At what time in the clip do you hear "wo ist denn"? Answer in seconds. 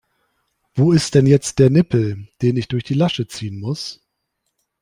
0.73-1.27